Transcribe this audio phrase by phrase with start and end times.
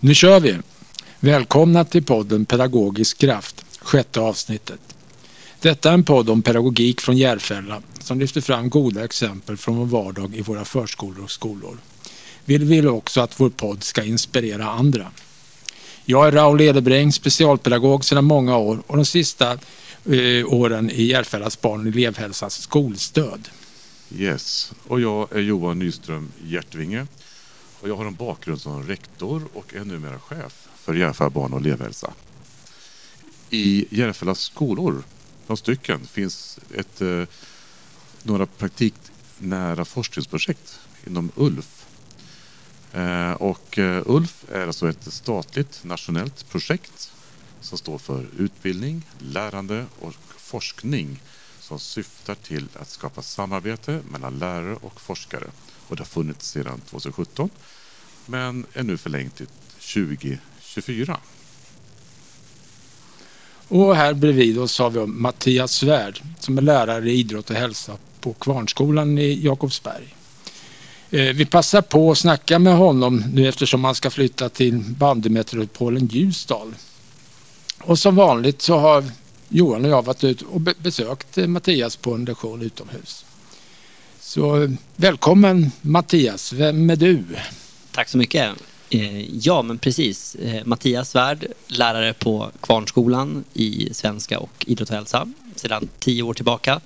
[0.00, 0.58] Nu kör vi!
[1.20, 4.80] Välkomna till podden Pedagogisk kraft, sjätte avsnittet.
[5.60, 9.86] Detta är en podd om pedagogik från Järfälla som lyfter fram goda exempel från vår
[9.86, 11.78] vardag i våra förskolor och skolor.
[12.44, 15.10] Vi vill också att vår podd ska inspirera andra.
[16.04, 21.60] Jag är Raoul Edebring, specialpedagog sedan många år och de sista eh, åren i Järfällas
[21.60, 23.48] barn och elevhälsas skolstöd.
[24.16, 27.06] Yes, och jag är Johan Nyström Hjärtvinge
[27.80, 31.60] och jag har en bakgrund som rektor och är numera chef för Järfälla barn och
[31.60, 32.12] elevhälsa.
[33.50, 35.02] I Järfällas skolor,
[35.46, 37.24] några stycken, finns ett, eh,
[38.22, 41.86] några praktiknära forskningsprojekt inom ULF.
[42.92, 47.12] Eh, och eh, ULF är alltså ett statligt nationellt projekt
[47.60, 51.22] som står för utbildning, lärande och forskning
[51.60, 55.50] som syftar till att skapa samarbete mellan lärare och forskare.
[55.88, 57.50] Och det har funnits sedan 2017
[58.26, 59.46] men är nu förlängt till
[59.94, 61.20] 2024.
[63.68, 67.96] Och här bredvid oss har vi Mattias Svärd som är lärare i idrott och hälsa
[68.20, 70.14] på Kvarnskolan i Jakobsberg.
[71.10, 76.06] Eh, vi passar på att snacka med honom nu eftersom han ska flytta till bandymetropolen
[76.06, 76.74] Ljusdal.
[77.82, 79.04] Och som vanligt så har
[79.48, 83.24] Johan och jag varit ute och besökt Mattias på en lektion utomhus.
[84.28, 87.24] Så välkommen Mattias, vem är du?
[87.92, 88.56] Tack så mycket.
[88.90, 90.34] Eh, ja, men precis.
[90.34, 96.34] Eh, Mattias Svärd, lärare på Kvarnskolan i svenska och idrott och hälsa sedan tio år
[96.34, 96.80] tillbaka.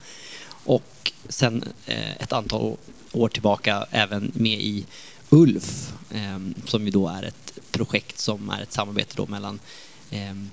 [0.64, 2.76] Och sedan eh, ett antal
[3.12, 4.84] år tillbaka även med i
[5.30, 9.60] ULF ehm, som ju då är ett projekt som är ett samarbete då mellan
[10.10, 10.50] ehm,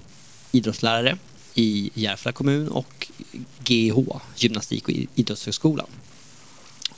[0.51, 1.17] idrottslärare
[1.53, 3.07] i Järfälla kommun och
[3.65, 3.95] GIH,
[4.35, 5.87] Gymnastik och idrottshögskolan.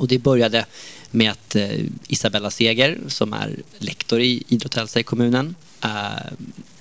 [0.02, 0.66] Och det började
[1.12, 6.34] med att eh, Isabella Seger som är lektor i idrott och hälsa i kommunen eh,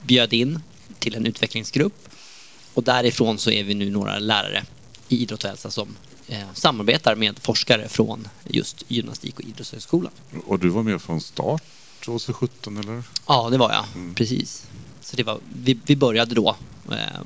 [0.02, 0.62] bjöd in
[0.98, 2.08] till en utvecklingsgrupp.
[2.74, 4.64] Och därifrån så är vi nu några lärare
[5.08, 5.96] i idrott och hälsa som
[6.28, 10.12] eh, samarbetar med forskare från just gymnastik och idrottshögskolan.
[10.46, 11.62] Och du var med från start
[12.04, 13.02] 2017 eller?
[13.26, 13.84] Ja, det var jag.
[13.94, 14.14] Mm.
[14.14, 14.66] Precis.
[15.00, 16.56] Så det var, vi, vi började då
[16.92, 17.20] eh,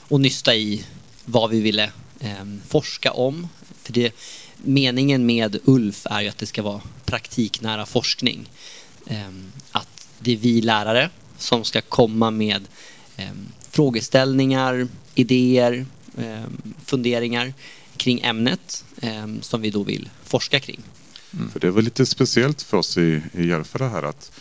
[0.00, 0.84] och nysta i
[1.24, 3.48] vad vi ville eh, forska om.
[3.82, 4.14] För det,
[4.56, 8.50] meningen med ULF är ju att det ska vara praktiknära forskning.
[9.06, 12.68] Ehm, att det är vi lärare som ska komma med
[13.16, 15.86] ehm, frågeställningar, idéer,
[16.18, 17.54] ehm, funderingar
[17.96, 18.84] kring ämnet
[19.40, 20.80] som vi då vill forska kring.
[21.34, 21.50] Mm.
[21.50, 24.32] För det var lite speciellt för oss i, i Järfälla här att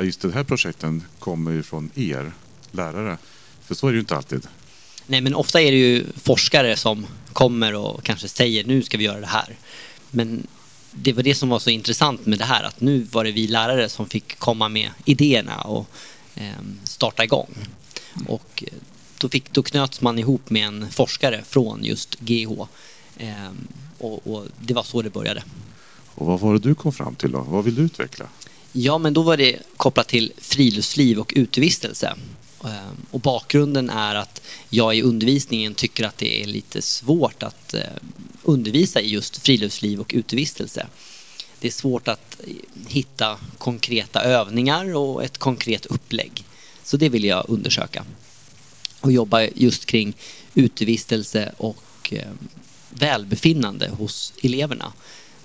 [0.00, 2.32] just den här projekten kommer från er
[2.70, 3.18] lärare.
[3.64, 4.46] För så är det ju inte alltid.
[5.06, 9.04] Nej, men ofta är det ju forskare som kommer och kanske säger nu ska vi
[9.04, 9.56] göra det här.
[10.10, 10.46] Men
[10.92, 13.46] det var det som var så intressant med det här att nu var det vi
[13.46, 15.86] lärare som fick komma med idéerna och
[16.34, 16.52] eh,
[16.84, 17.54] starta igång.
[18.28, 18.72] Och eh,
[19.18, 22.66] då, fick, då knöts man ihop med en forskare från just GH.
[23.16, 23.50] Eh,
[23.98, 25.42] och, och, det var så det började.
[26.14, 27.40] Och vad var det du kom fram till då?
[27.48, 28.26] Vad vill du utveckla?
[28.72, 32.16] Ja, men då var det kopplat till friluftsliv och utevistelse.
[32.64, 37.74] Ehm, och bakgrunden är att jag i undervisningen tycker att det är lite svårt att
[37.74, 37.82] eh,
[38.42, 40.86] undervisa i just friluftsliv och utevistelse.
[41.58, 42.54] Det är svårt att eh,
[42.88, 46.44] hitta konkreta övningar och ett konkret upplägg.
[46.82, 48.04] Så det vill jag undersöka.
[49.00, 50.14] Och jobba just kring
[50.54, 52.38] utevistelse och ehm,
[52.90, 54.92] välbefinnande hos eleverna.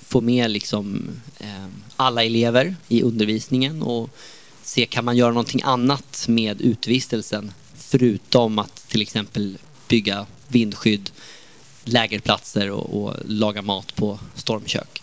[0.02, 4.10] Få med liksom ehm, alla elever i undervisningen och
[4.68, 9.58] se kan man göra någonting annat med utvistelsen förutom att till exempel
[9.88, 11.10] bygga vindskydd,
[11.84, 15.02] lägerplatser och, och laga mat på stormkök.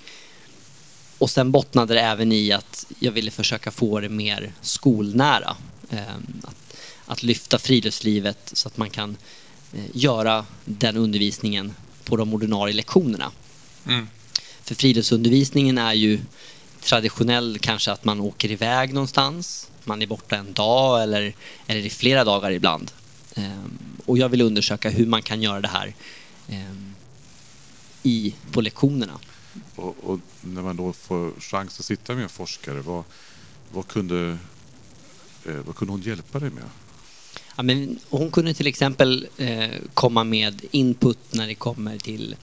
[1.19, 5.57] Och sen bottnade det även i att jag ville försöka få det mer skolnära.
[5.91, 6.77] Ehm, att,
[7.07, 9.17] att lyfta friluftslivet så att man kan
[9.73, 11.75] eh, göra den undervisningen
[12.05, 13.33] på de ordinarie lektionerna.
[13.87, 14.09] Mm.
[14.63, 16.21] För friluftsundervisningen är ju
[16.85, 19.71] traditionell kanske att man åker iväg någonstans.
[19.85, 21.35] Man är borta en dag eller,
[21.67, 22.91] eller i flera dagar ibland.
[23.37, 25.95] Um, och jag vill undersöka hur man kan göra det här
[26.49, 26.95] um,
[28.03, 29.19] i, på lektionerna.
[29.75, 33.05] Och, och, när man då får chans att sitta med en forskare, vad,
[33.73, 34.39] vad, kunde,
[35.47, 36.65] eh, vad kunde hon hjälpa dig med?
[37.57, 42.37] Ja, men hon kunde till exempel eh, komma med input när det kommer till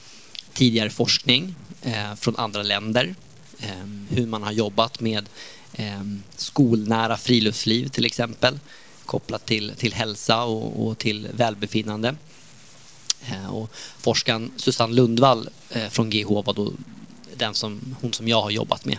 [0.53, 3.15] tidigare forskning eh, från andra länder.
[3.61, 5.29] Ehm, hur man har jobbat med
[5.73, 8.59] ehm, skolnära friluftsliv till exempel
[9.05, 12.15] kopplat till, till hälsa och, och till välbefinnande.
[13.21, 16.73] Ehm, och forskaren Susanne Lundvall eh, från GH var då
[17.35, 18.97] den som, hon som jag har jobbat med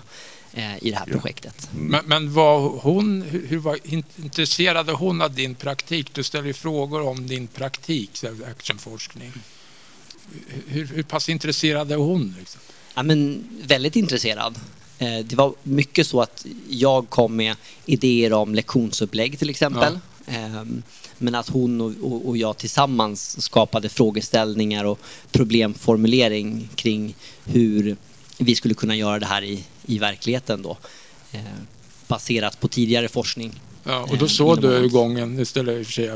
[0.53, 1.13] eh, i det här Ja.
[1.13, 1.69] projektet.
[1.73, 6.15] Men, men var hon, hur, var, in- intresserade hon av din praktik?
[6.15, 9.33] Du ställer ju frågor om din praktik, actionforskning.
[10.67, 12.35] Hur, hur pass intresserad är hon?
[12.39, 12.61] Liksom?
[12.95, 14.61] Ja, men väldigt intresserad.
[14.99, 19.99] Eh, Det var mycket så att jag kom med idéer om lektionsupplägg till exempel.
[20.27, 20.83] Ehm,
[21.19, 21.81] Men att hon
[22.27, 25.01] och- jag tillsammans skapade frågeställningar och
[25.33, 27.97] problemformulering kring hur
[28.39, 30.79] vi skulle kunna göra det här i, i verkligheten då.
[31.33, 31.41] Eh,
[32.09, 33.61] Baserat på tidigare forskning.
[33.85, 36.11] Ja, och då Eh, såg du gången, det ställer jag i och för sig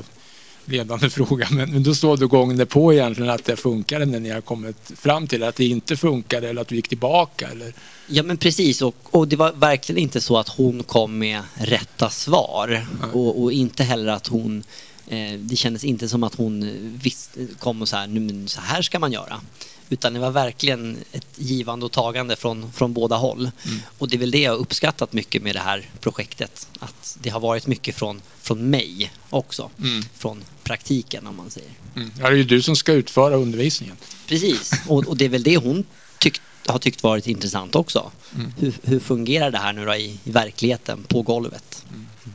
[0.66, 4.30] ledande fråga, men, men då såg du gången på egentligen att det funkade när ni
[4.30, 7.48] har kommit fram till att det inte funkade eller att du gick tillbaka?
[7.48, 7.72] Eller?
[8.06, 12.10] Ja men precis och, och det var verkligen inte så att hon kom med rätta
[12.10, 14.64] svar och, och inte heller att hon
[15.06, 16.70] eh, det kändes inte som att hon
[17.02, 19.40] visste, kom och så här, "Nu, men så här ska man göra.
[19.88, 23.50] Utan det var verkligen ett givande och tagande från, från båda håll.
[23.98, 26.68] Och det är väl det jag har uppskattat mycket med det här projektet.
[26.78, 29.70] Att det har varit mycket från, från mig också.
[29.78, 30.04] Mm.
[30.14, 31.70] Från praktiken om man säger.
[31.96, 32.10] Mm.
[32.18, 33.96] Ja, det är ju du som ska utföra undervisningen.
[34.26, 35.84] Precis, och, och det är väl det hon
[36.18, 38.12] tyckt, har tyckt varit intressant också.
[38.34, 38.52] Mm.
[38.58, 41.84] Hur, hur fungerar det här nu då i, i verkligheten, på golvet?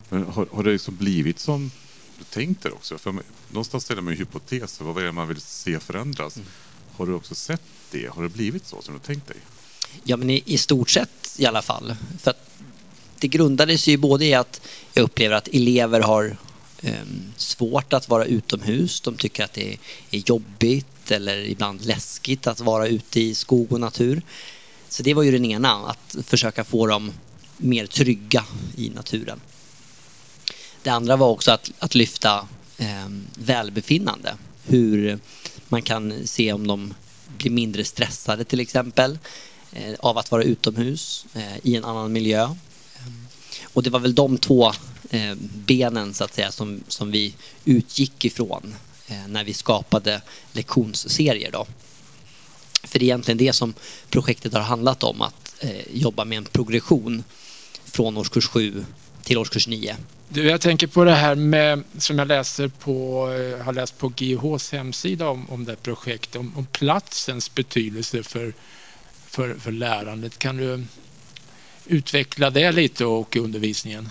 [0.08, 1.70] Men har, har det liksom blivit som
[2.18, 2.98] du tänkte också?
[2.98, 3.14] För
[3.48, 4.84] någonstans ställer man ju hypoteser.
[4.84, 6.38] Vad är det man vill se förändras?
[6.96, 8.06] Har du också sett det?
[8.06, 9.36] Har det blivit så som du tänkt dig?
[10.04, 11.94] Ja, men i, i stort sett i alla fall.
[12.22, 12.50] För att
[13.18, 14.60] det grundades ju både i att
[14.92, 16.36] jag upplever att elever har
[16.82, 16.94] eh,
[17.36, 19.00] svårt att vara utomhus.
[19.00, 19.78] De tycker att det är,
[20.10, 24.22] är jobbigt eller ibland läskigt att vara ute i skog och natur.
[24.88, 27.12] Så det var ju den ena, att försöka få dem
[27.56, 28.44] mer trygga
[28.76, 29.40] i naturen.
[30.82, 32.48] Det andra var också att, att lyfta
[32.78, 34.36] eh, välbefinnande.
[34.66, 35.18] Hur
[35.72, 36.94] man kan se om de
[37.38, 39.18] blir mindre stressade till exempel
[39.72, 42.42] eh, av att vara utomhus eh, i en annan miljö.
[42.42, 42.52] Eh,
[43.64, 44.72] och det var väl de två
[45.40, 47.34] benen så att säga som, som vi
[47.64, 48.74] utgick ifrån
[49.28, 50.22] när vi skapade
[50.52, 51.50] lektionsserier.
[51.50, 51.66] Då.
[52.82, 53.74] För det är egentligen det som
[54.10, 57.24] projektet har handlat om, att jobba med en progression
[57.84, 58.84] från årskurs 7
[59.22, 59.96] till årskurs 9.
[60.34, 64.12] Du, jag tänker på det här med, som jag läser på, eh, har läst på
[64.16, 68.52] GIHs hemsida om, om det här projektet, om, om platsens betydelse för,
[69.26, 70.38] för, för lärandet.
[70.38, 70.84] Kan du
[71.86, 74.08] utveckla det lite och undervisningen?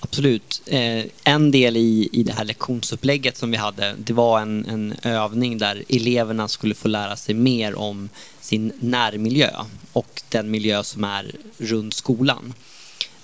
[0.00, 0.62] Absolut.
[0.66, 4.94] Eh, en del i, i det här lektionsupplägget som vi hade, det var en, en
[5.02, 8.08] övning där eleverna skulle få lära sig mer om
[8.40, 9.50] sin närmiljö
[9.92, 12.54] och den miljö som är runt skolan.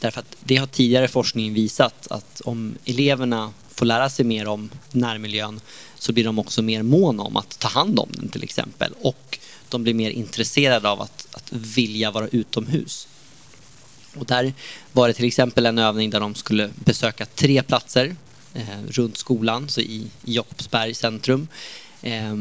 [0.01, 4.71] Därför att det har tidigare forskning visat att om eleverna får lära sig mer om
[4.93, 5.61] närmiljön
[5.99, 9.39] så blir de också mer måna om att ta hand om den till exempel och
[9.69, 13.09] de blir mer intresserade av att, att vilja vara utomhus.
[14.15, 14.53] Och där
[14.93, 18.17] var det till exempel en övning där de skulle besöka tre platser
[18.55, 21.49] eh, runt skolan, så i, i Jakobsberg centrum.
[22.03, 22.35] Eh,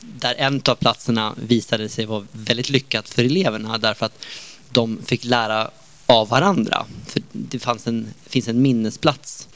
[0.00, 4.24] där en av platserna visade sig vara väldigt lyckat för eleverna därför att
[4.70, 5.70] de fick lära
[6.08, 6.86] av varandra.
[7.06, 9.48] För det fanns en, finns en minnesplats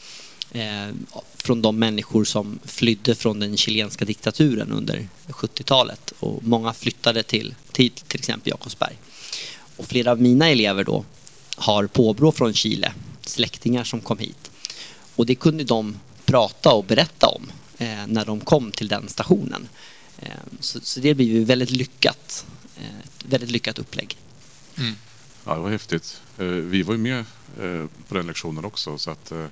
[0.51, 0.89] eh,
[1.37, 7.55] från de människor som flydde från den chilenska diktaturen under 70-talet och många flyttade till
[7.73, 8.97] till, till exempel Jakobsberg.
[9.77, 11.05] Och flera av mina elever då
[11.57, 14.51] har påbrå från Chile, släktingar som kom hit.
[15.17, 19.69] Och det kunde de prata och berätta om eh, när de kom till den stationen.
[20.19, 20.29] Eh,
[20.61, 22.47] så, så det blev ju väldigt lyckat.
[22.77, 24.17] Eh, ett väldigt lyckat upplägg.
[24.79, 24.95] Mm.
[25.45, 26.21] Ja, det var häftigt.
[26.39, 27.19] Eh, vi var ju med
[27.61, 29.47] eh, på den lektionen också så att eh,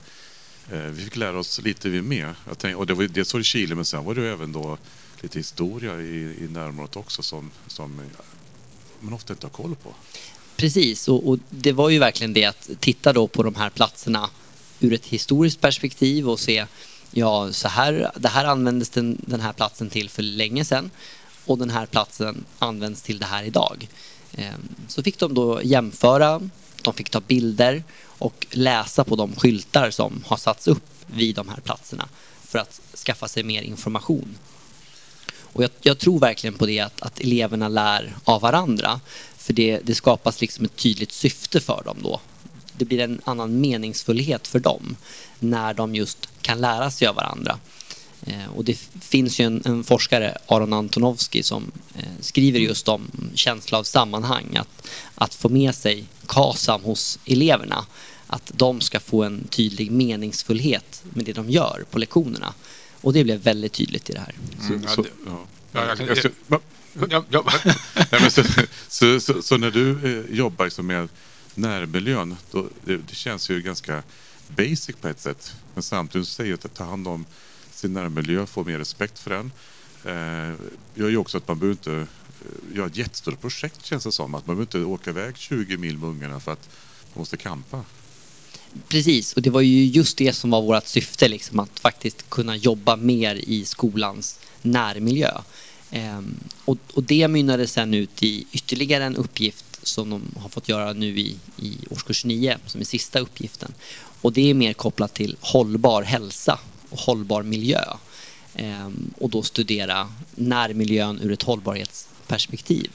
[0.70, 2.34] vi fick lära oss lite vi med.
[2.48, 4.52] Jag tänkte, och det var dels var det Chile men sen var det ju även
[4.52, 4.78] då
[5.22, 8.00] lite historia i, i närområdet också som, som
[9.00, 9.94] man ofta inte har koll på.
[10.56, 14.30] Precis, och, och det var ju verkligen det att titta då på de här platserna
[14.80, 16.66] ur ett historiskt perspektiv och se
[17.10, 20.90] ja, så här, det här användes den, den här platsen till för länge sedan
[21.44, 23.88] och den här platsen används till det här idag.
[24.34, 26.40] Ehm, så fick de då jämföra,
[26.82, 31.48] de fick ta bilder och läsa på de skyltar som har satts upp vid de
[31.48, 32.08] här platserna
[32.48, 34.38] för att skaffa sig mer information.
[35.52, 39.00] Och jag, jag tror verkligen på det att, att eleverna lär av varandra.
[39.36, 42.20] För det, det skapas liksom ett tydligt syfte för dem då.
[42.76, 44.96] Det blir en annan meningsfullhet för dem
[45.38, 47.58] när de just kan lära sig av varandra.
[48.26, 53.10] Eh, och det finns ju en, en forskare, Aron Antonovsky, som eh, skriver just om
[53.34, 54.56] känsla av sammanhang.
[54.56, 57.86] Att, att få med sig KASAM hos eleverna.
[58.26, 62.54] Att de ska få en tydlig meningsfullhet med det de gör på lektionerna.
[63.00, 64.34] Och det blev väldigt tydligt i det här.
[64.68, 65.46] Så, ja, så, det- ja.
[65.72, 66.58] Ja, jag kan- Jag ska- va?
[67.10, 67.44] Ja, ja.
[67.94, 68.42] Nej, men så,
[68.88, 69.90] så, så, så när du
[70.30, 71.08] eh, jobbar liksom med
[71.54, 74.02] närmiljön, då, det, det känns ju ganska
[74.48, 75.52] basic på ett sätt.
[75.74, 77.26] Men samtidigt säger att ta hand om
[77.80, 79.52] sin närmiljö, få mer respekt för den.
[80.04, 80.54] Eh,
[80.94, 84.34] gör ju också att man behöver inte eh, göra ett jättestort projekt känns det som.
[84.34, 86.68] Att man behöver inte åka iväg 20 mil med ungarna för att
[87.12, 87.84] man måste kampa.
[88.88, 92.56] Precis, och det var ju just det som var vårt syfte, liksom, att faktiskt kunna
[92.56, 95.30] jobba mer i skolans närmiljö.
[95.90, 96.34] Ehm,
[96.64, 100.92] och, och det mynnade sen ut i ytterligare en uppgift som de har fått göra
[100.92, 103.74] nu i, i årskurs 9, som är sista uppgiften.
[104.20, 106.58] Och det är mer kopplat till hållbar hälsa
[106.90, 107.84] och hållbar miljö.
[108.54, 112.90] Ehm, och då studera närmiljön ur ett hållbarhetsperspektiv.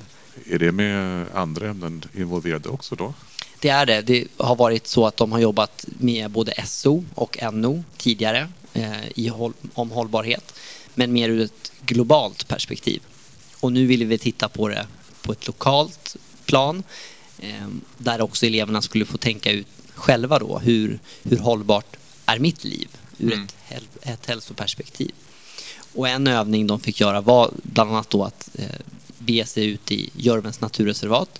[0.46, 3.14] Är det med andra ämnen involverade också då?
[3.60, 4.02] Det är det.
[4.02, 9.08] Det har varit så att de har jobbat med både SO och NO tidigare eh,
[9.16, 9.32] i,
[9.74, 10.54] om hållbarhet.
[10.96, 13.02] Men mer ur ett globalt perspektiv.
[13.60, 14.88] Och nu vill vi titta på det
[15.22, 16.84] på ett lokalt plan
[17.40, 22.64] eh, där också eleverna skulle få tänka ut själva då hur, hur hållbart är mitt
[22.64, 22.88] liv
[23.18, 23.48] ur mm.
[23.70, 25.12] ett, ett hälsoperspektiv.
[25.96, 28.80] Och en övning de fick göra var bland annat då att eh,
[29.18, 31.40] bege sig ut i Görvens naturreservat,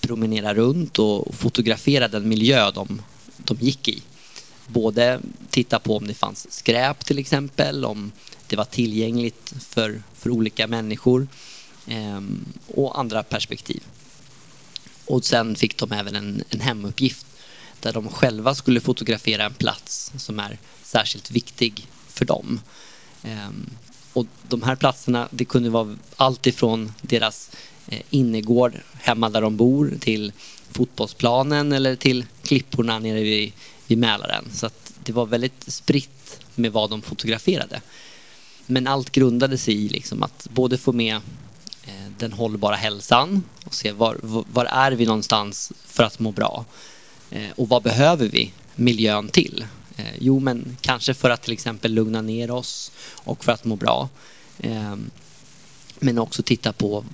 [0.00, 3.02] promenera runt och fotografera den miljö de,
[3.36, 4.02] de gick i.
[4.66, 8.12] Både titta på om det fanns skräp till exempel, om
[8.46, 11.28] det var tillgängligt för, för olika människor
[11.86, 12.20] eh,
[12.66, 13.82] och andra perspektiv.
[15.06, 17.26] Och sen fick de även en, en hemuppgift
[17.80, 20.58] där de själva skulle fotografera en plats som är
[20.90, 22.60] särskilt viktig för dem.
[23.22, 23.70] Ehm,
[24.12, 27.50] och de här platserna, det kunde vara allt ifrån deras
[27.88, 30.32] eh, innergård hemma där de bor till
[30.72, 33.52] fotbollsplanen eller till klipporna nere vid,
[33.86, 34.44] vid Mälaren.
[34.52, 37.80] Så att det var väldigt spritt med vad de fotograferade.
[38.66, 41.16] Men allt grundade sig i liksom att både få med
[41.84, 44.16] eh, den hållbara hälsan och se var,
[44.52, 46.64] var är vi någonstans för att må bra
[47.30, 49.64] eh, och vad behöver vi miljön till?
[50.00, 52.92] Eh, jo, men kanske för att till exempel lugna ner oss
[53.24, 54.08] och för att må bra.
[55.98, 57.04] Men också titta på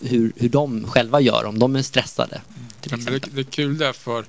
[0.00, 2.42] hur, hur de själva gör om de är stressade.
[2.90, 4.24] Ja, det, det, är kul därför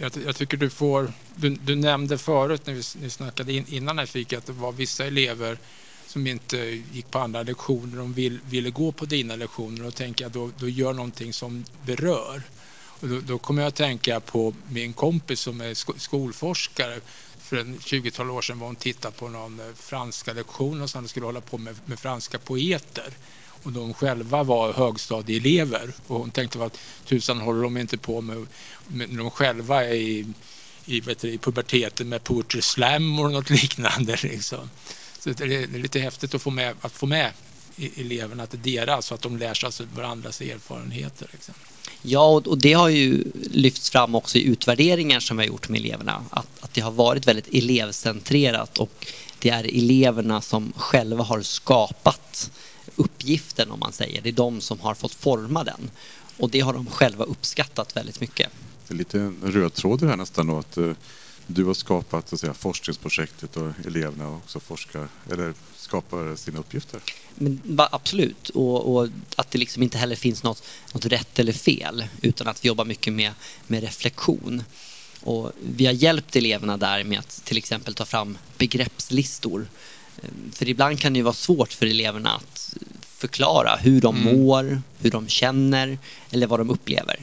[0.00, 3.98] jag, jag, tycker du får, du, du nämnde förut när vi, ni snackade in, innan
[3.98, 5.58] jag fick att det var vissa elever
[6.06, 6.56] som inte
[6.92, 10.50] gick på andra lektioner, de vill, ville gå på dina lektioner och tänker jag då,
[10.58, 12.42] då gör någonting som berör.
[13.00, 17.00] Och då, då kommer jag att tänka på min kompis som är skolforskare.
[17.38, 21.08] För en 20-tal år sedan var hon tittade på någon eh, franska lektion och sen
[21.08, 23.12] skulle hålla på med, med franska poeter
[23.62, 28.46] och de själva var högstadieelever och hon tänkte vad tusan håller de inte på med,
[28.86, 30.26] med när de själva är i,
[30.84, 34.16] i, vet du, i puberteten med poetry slam och något liknande.
[34.22, 34.70] Liksom.
[35.18, 37.32] Så det är, lite häftigt att få med, att få med
[37.96, 41.28] eleverna är deras så att de lär sig alltså varandras erfarenheter.
[41.32, 41.54] Liksom.
[42.02, 45.80] Ja, och det har ju lyfts fram också i utvärderingar som vi har gjort med
[45.80, 46.24] eleverna.
[46.30, 49.06] Att, att det har varit väldigt elevcentrerat och
[49.38, 52.50] det är eleverna som själva har skapat
[52.96, 54.22] uppgiften om man säger.
[54.22, 55.90] Det är de som har fått forma den.
[56.36, 58.48] Och det har de själva uppskattat väldigt mycket.
[58.88, 60.92] Det är lite en röd tråd här nästan då, att uh,
[61.46, 65.54] du har skapat att säga, forskningsprojektet och eleverna också forskar eller
[65.90, 67.00] skapar sina uppgifter.
[67.34, 70.62] Men, absolut, och, och, att det liksom inte heller finns något,
[70.94, 73.32] något rätt eller fel utan att vi jobbar mycket med,
[73.66, 74.62] med reflektion.
[75.22, 79.66] Och vi har hjälpt eleverna där med att till exempel ta fram begreppslistor.
[80.22, 84.36] Ehm, för ibland kan det vara svårt för eleverna att förklara hur de mm.
[84.36, 85.98] mår, hur de känner
[86.30, 87.18] eller vad de upplever.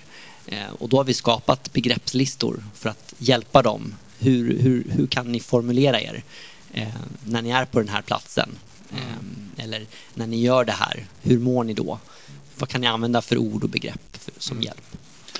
[0.48, 3.94] Ehm, och då har vi skapat begreppslistor för att hjälpa dem.
[4.20, 6.24] Hur, hur, hur kan ni formulera er
[7.26, 8.50] när ni är på den här platsen?
[8.92, 9.52] Mm.
[9.58, 12.00] Eller när ni gör det här, hur mår ni då?
[12.58, 14.64] Vad kan ni använda för ord och begrepp som mm.
[14.64, 14.98] hjälp?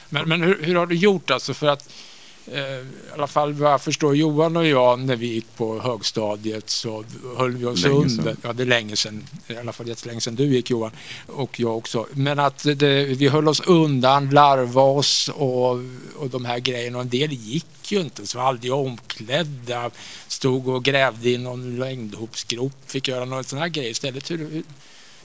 [0.10, 2.17] Men, men hur, hur, har du gjort alltså för att Eh,
[2.52, 7.04] i alla fall vad jag förstår Johan och jag när vi gick på högstadiet så
[7.38, 8.36] höll vi oss under.
[8.42, 9.24] Ja, det är länge sedan.
[9.48, 10.92] I alla fall jättelänge sedan du gick Johan
[11.28, 12.08] och jag också.
[12.12, 15.72] Men att det, vi höll oss undan, larva oss och,
[16.16, 16.98] och de här grejerna.
[16.98, 19.92] Och en del gick ju inte, så var aldrig omklädda.
[20.28, 24.32] Stod och grävde i någon längdhopsgrop, fick göra några sådana här grejer istället.
[24.32, 24.64] Hur, hur,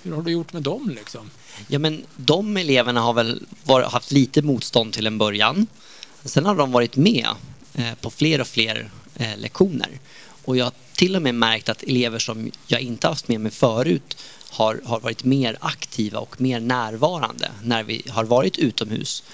[0.02, 1.30] hur har du gjort med dem liksom?
[1.68, 5.66] Ja men de eleverna har väl var, haft lite motstånd till en början.
[6.24, 7.28] Sen har de varit med
[7.74, 10.00] eh, på fler och fler eh, lektioner.
[10.44, 13.52] Och jag har till och med märkt att elever som jag inte haft med mig
[13.52, 14.16] förut
[14.50, 19.24] har, har varit mer aktiva och mer närvarande när vi har varit utomhus.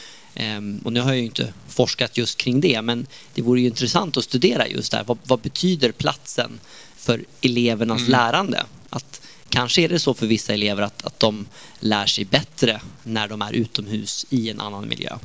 [0.41, 3.67] Um, och nu har jag ju inte forskat just kring det men det vore ju
[3.67, 5.05] intressant att studera just där.
[5.05, 6.61] Vad, vad betyder platsen
[6.97, 8.11] för elevernas mm.
[8.11, 8.65] lärande?
[8.91, 11.47] Att kanske är det så för vissa elever att, att de
[11.81, 15.19] lär sig bättre när de är utomhus i en annan miljö.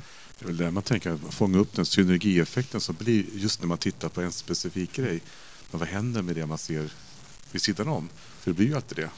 [0.44, 3.78] Det är väl där man tänker fånga upp den synergieffekten som blir just när man
[3.78, 5.22] tittar på en specifik grej.
[5.72, 6.90] Men vad händer med det man ser
[7.52, 8.10] vid sidan om?
[8.42, 9.10] För det blir ju alltid det.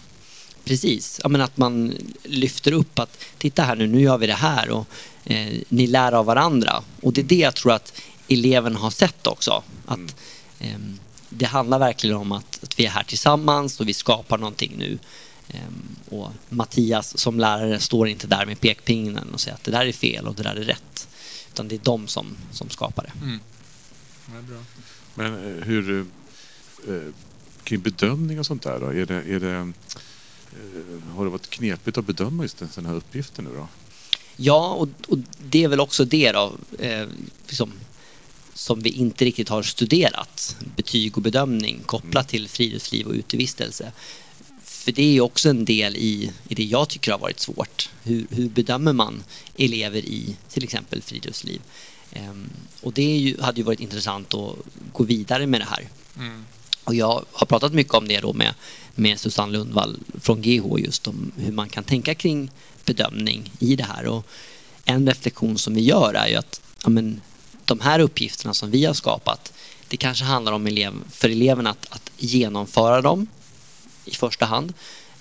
[0.64, 4.34] Precis, ja, men att man lyfter upp att titta här nu, nu gör vi det
[4.34, 4.88] här och
[5.26, 6.84] eh, ni lär av varandra.
[7.02, 9.64] Och det är det jag tror att eleven har sett också.
[9.86, 10.16] Att
[10.60, 14.74] ehm, Det handlar verkligen om att, att vi är här tillsammans och vi skapar någonting
[14.78, 15.00] nu.
[15.50, 19.86] Ehm, och Mattias som lärare står inte där med pekpinnen och säger att det där
[19.86, 21.08] är fel och det där är rätt.
[21.56, 23.26] Utan det är de som, som skapar det.
[23.26, 23.40] Mm.
[24.48, 24.64] Bra.
[25.14, 26.06] Men eh, hur...
[26.88, 27.14] eh,
[27.64, 28.86] Kring bedömning och sånt där då?
[28.86, 32.94] Är det, är det, eh, har det varit knepigt att bedöma just den sån här
[32.96, 33.68] uppgiften nu då?
[34.36, 37.08] Ja, och, och det är väl också det då, eh,
[37.48, 37.72] liksom,
[38.54, 40.58] som vi inte riktigt har studerat.
[40.76, 43.92] Betyg och bedömning kopplat till friluftsliv och utevistelse.
[44.86, 47.90] För det är också en del i, i det jag tycker har varit svårt.
[48.04, 49.24] Hur, hur bedömer man
[49.58, 51.62] elever i till exempel friluftsliv?
[52.12, 52.50] Ehm,
[52.82, 54.56] och det ju, hade ju varit intressant att
[54.94, 55.88] gå vidare med det här.
[56.18, 56.46] Mm.
[56.84, 58.54] Och jag har pratat mycket om det då med,
[58.96, 62.52] med Susanne Lundvall från GH just om hur man kan tänka kring
[62.86, 64.06] bedömning i det här.
[64.06, 64.26] Och
[64.86, 67.22] en reflektion som vi gör är ju att ja, men,
[67.66, 69.54] de här uppgifterna som vi har skapat
[69.88, 73.28] det kanske handlar om elev, för eleverna att, att genomföra dem
[74.06, 74.74] i första hand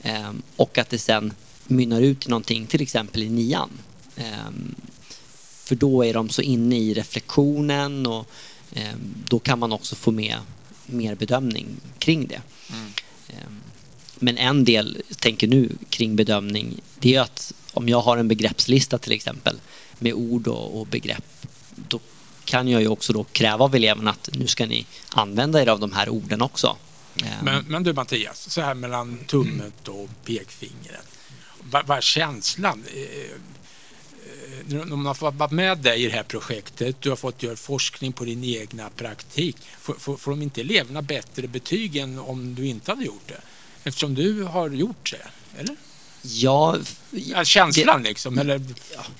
[0.02, 1.32] ehm, och att det sen
[1.64, 3.70] mynnar ut i någonting, till exempel i nian.
[4.16, 4.74] Ehm,
[5.64, 8.28] för då är de så inne i reflektionen och
[8.74, 10.36] ehm, då kan man också få med
[10.86, 11.66] mer bedömning
[11.98, 12.42] kring det.
[12.70, 12.92] Mm.
[14.18, 18.98] Men en del, tänker nu kring bedömning, det är att om jag har en begreppslista
[18.98, 19.56] till exempel
[19.98, 21.46] med ord och, och begrepp,
[21.88, 22.00] då
[22.44, 25.80] kan jag ju också då kräva av eleverna att nu ska ni använda er av
[25.80, 26.76] de här orden också.
[27.42, 31.06] Men, men du Mattias, så här mellan tummet och pekfingret.
[31.70, 32.84] Vad, är känslan?
[32.94, 37.42] Eh, eh, När man har vara med dig i det här projektet, du har fått
[37.42, 39.56] göra forskning på din egna praktik.
[39.80, 43.40] Får, får, får de inte eleverna bättre betyg än om du inte hade gjort det?
[43.84, 45.76] Eftersom du har gjort det, eller?
[46.22, 46.76] Ja,
[47.10, 48.60] Ja, känslan liksom, eller?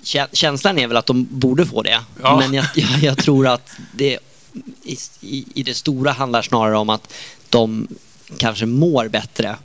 [0.03, 2.05] kä- känslan är väl att de borde få det.
[2.23, 2.39] Ja.
[2.39, 4.19] Men jag, jag, jag tror att det
[4.83, 7.13] i, i, i det stora handlar snarare om att
[7.49, 7.89] de
[8.37, 9.57] kanske mår bättre.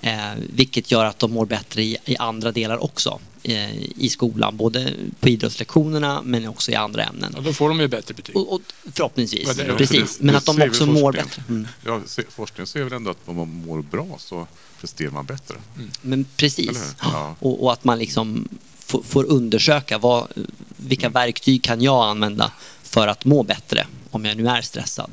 [0.00, 4.56] Eh, vilket gör att de mår bättre i, i andra delar också eh, i skolan.
[4.56, 7.32] Både på idrottslektionerna men också i andra ämnen.
[7.36, 8.36] Ja, då får de ju bättre betyg.
[8.36, 8.60] Och, och
[8.92, 10.18] förhoppningsvis, Ja, det- precis.
[10.18, 11.42] det- Men det att de också mår bättre.
[11.48, 11.68] Mm.
[11.84, 14.46] Ja, forskningen säger väl ändå att om man mår bra så
[14.80, 15.56] presterar man bättre.
[16.02, 16.94] Men Eller precis.
[17.02, 17.36] Ja.
[17.40, 20.28] Och, och att man liksom får, får undersöka vad,
[20.76, 25.10] vilka verktyg kan jag använda för att må bättre om jag nu är stressad.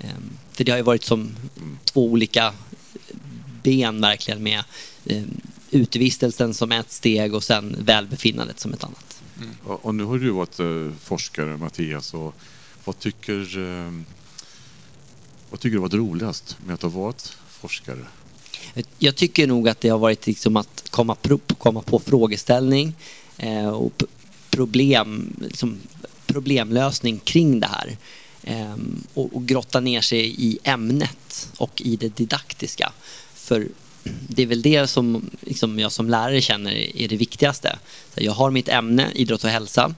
[0.00, 1.34] Ehm, För det har ju varit som
[1.84, 2.54] två olika
[3.62, 4.64] ben verkligen med
[5.06, 9.22] ehm, utevistelsen som ett steg och sen välbefinnandet som ett annat.
[9.64, 12.14] Och, och nu har du varit eh, forskare, Mattias.
[12.14, 12.34] Och
[12.84, 13.92] vad tycker eh,
[15.50, 18.06] vad tycker du var roligast med att ha varit forskare?
[18.98, 22.94] Jag tycker nog att det har varit liksom att komma, pro, komma på frågeställning
[23.36, 24.02] eh, och
[24.50, 25.78] problem, liksom
[26.26, 27.96] problemlösning kring det här.
[28.44, 32.92] Ehm, och, och grotta ner sig i ämnet och i det didaktiska.
[33.34, 33.68] För
[34.04, 37.78] det är väl det som liksom jag som lärare känner är det viktigaste.
[38.14, 39.94] Så Jag har mitt ämne, idrott och hälsa.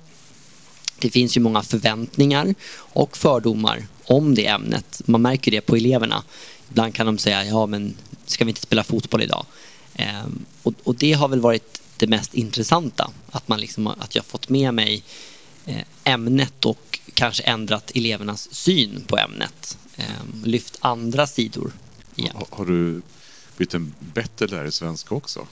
[0.98, 5.02] Det finns ju många förväntningar och fördomar om det ämnet.
[5.04, 6.24] Man märker det på eleverna.
[6.70, 7.94] Ibland kan de säga, ja men
[8.26, 9.46] ska vi inte spela fotboll idag?
[9.94, 13.10] Ehm, och, och det har väl varit det mest intressanta.
[13.30, 15.02] Att, man liksom, har- att jag fått med mig
[15.66, 16.78] eh, ämnet och
[17.14, 19.78] kanske ändrat elevernas syn på ämnet.
[19.96, 21.72] Ehm, lyft andra sidor
[22.16, 22.46] i ämnet.
[22.50, 23.02] Har, har du
[23.56, 25.46] blivit en bättre lärare i svenska också?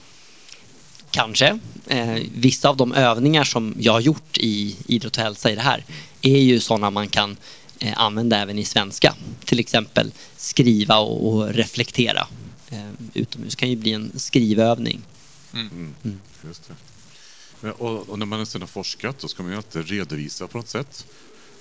[1.11, 1.59] Kanske.
[1.87, 5.61] Eh, vissa av de övningar som jag har gjort i idrott och hälsa i det
[5.61, 5.85] här
[6.23, 7.37] är ju sådana man kan
[7.79, 9.15] eh, använda även i svenska.
[9.45, 12.27] Till exempel skriva och, och reflektera.
[12.71, 15.03] Eh, utomhus kan ju bli en skrivövning.
[15.53, 15.95] Mm.
[16.05, 16.21] Mm.
[16.45, 16.75] Just det.
[17.61, 20.59] Men, och, och när man sedan har forskat då ska man ju alltid redovisa på
[20.59, 21.07] något sätt.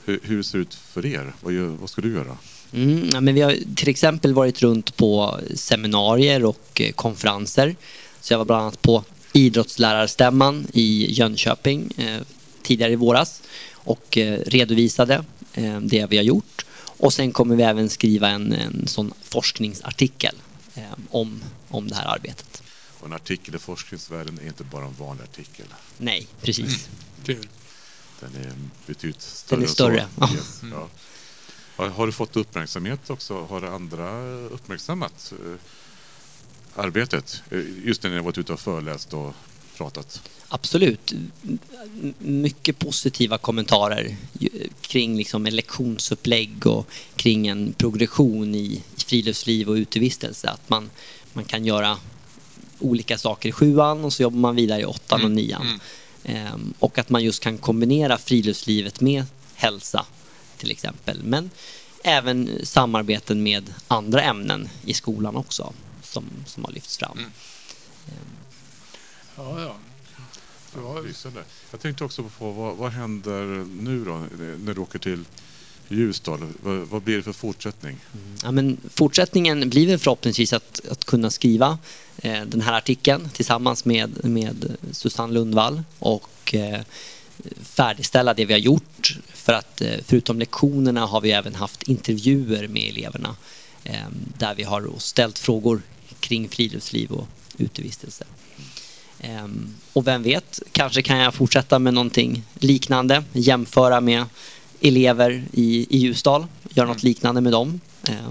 [0.05, 1.33] Hur, hur ser det ut för er?
[1.41, 2.37] Vad, gör, vad ska du göra?
[2.73, 7.75] Mm, ja, men vi har till exempel varit runt på seminarier och eh, konferenser.
[8.21, 12.21] Så jag var bland annat på idrottslärarstämman i Jönköping eh,
[12.63, 13.41] tidigare i våras
[13.73, 16.65] och eh, redovisade eh, det vi har gjort.
[17.01, 20.35] Och sen kommer vi även skriva en, en sån forskningsartikel
[20.75, 22.63] eh, om, om det här arbetet.
[22.99, 25.65] Och en artikel i forskningsvärlden är inte bara en vanlig artikel.
[25.97, 26.89] Nej, precis.
[27.25, 27.47] Kul.
[28.21, 28.53] Den är
[28.87, 29.59] betydligt större.
[29.59, 30.21] Den är större, Så.
[30.21, 30.29] ja.
[30.35, 30.87] Yes, ja.
[31.75, 33.45] Har, har du fått uppmärksamhet också?
[33.45, 35.59] Har andra uppmärksammat eh,
[36.75, 37.43] arbetet?
[37.51, 39.33] Eh, Just när ni har varit ute och föreläst och
[39.77, 40.21] pratat.
[40.47, 41.13] Absolut.
[42.19, 44.15] Mycket positiva kommentarer
[44.81, 50.49] kring liksom en lektionsupplägg och kring en progression i friluftsliv och utevistelse.
[50.49, 50.89] Att man,
[51.33, 51.97] man kan göra
[52.79, 55.61] olika saker i sjuan och så jobbar man vidare i åttan och nian.
[55.67, 55.79] Ehm,
[56.79, 60.05] och att man just kan kombinera friluftslivet med hälsa
[60.57, 61.23] till exempel.
[61.23, 61.49] Men
[62.03, 67.19] även samarbeten med andra ämnen i skolan också som, som har lyfts fram.
[69.35, 69.75] Ja, ja.
[70.75, 71.43] Ja, lysande.
[71.71, 74.23] Jag tänkte också på vad, vad händer nu då
[74.59, 75.25] när du åker till
[75.87, 76.47] Ljusdal?
[76.61, 77.97] Vad, vad blir det för fortsättning?
[78.43, 81.77] Ja, men fortsättningen blir väl förhoppningsvis att, att kunna skriva
[82.21, 86.81] den här artikeln tillsammans med, med Susanne Lundvall och eh,
[87.61, 89.17] färdigställa det vi har gjort.
[89.33, 93.35] För att eh, förutom lektionerna har vi även haft intervjuer med eleverna
[93.83, 94.07] eh,
[94.37, 95.81] där vi har ställt frågor
[96.19, 98.25] kring friluftsliv och utevistelse.
[99.93, 104.25] Och vem vet, kanske kan jag fortsätta med någonting liknande, jämföra med
[104.81, 107.81] elever i, i Ljusdal, göra något liknande med dem.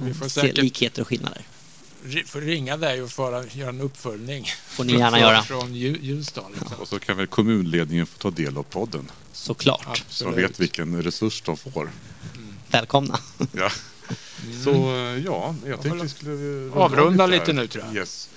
[0.03, 1.42] Vi får se likheter och skillnader.
[2.26, 4.46] Får ringa dig och föra, göra en uppföljning.
[4.66, 5.42] Får ni gärna från, göra.
[5.42, 6.52] Från Lju- Ljusdal.
[6.52, 6.76] liksom.
[6.80, 9.10] Och så kan väl kommunledningen få ta del av podden.
[9.32, 10.04] Såklart.
[10.08, 10.50] Så de Absolut.
[10.50, 11.90] vet vilken resurs de får.
[12.70, 13.18] Välkomna.
[13.52, 13.70] Ja.
[14.64, 17.30] Så eh, ja, jag tänkte vi skulle runda av Avrunda här.
[17.32, 17.96] lite nu, tror jag.
[17.96, 18.28] Yes.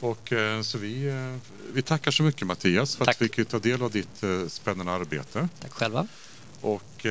[0.00, 1.36] Och eh, så vi, eh,
[1.72, 3.14] vi tackar så mycket Mattias för Tack.
[3.16, 5.48] att vi fick ta del av ditt spännande arbete.
[5.62, 6.06] Tack själva.
[6.60, 7.06] Och,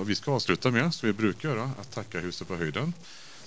[0.00, 2.92] och vi ska avsluta med, som vi brukar göra, att tacka Huset på höjden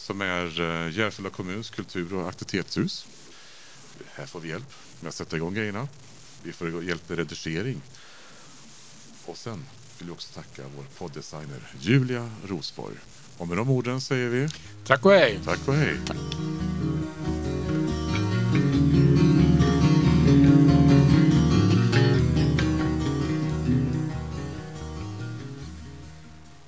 [0.08, 3.08] som är eh, Järfälla kommuns kultur och aktivitetshus.
[4.14, 5.88] Här får vi hjälp med att sätta igång grejerna.
[6.44, 7.82] Vi får hjälp med redigering.
[9.26, 9.66] Och sen
[10.00, 12.96] vill vi också tacka vår podddesigner Julia Rosborg.
[13.38, 14.50] Och med de orden säger vi
[14.86, 15.40] Tack och hej.
[15.46, 15.98] tack och hej.
[16.08, 16.18] Tack.